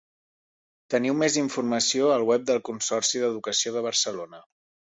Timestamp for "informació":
1.41-2.09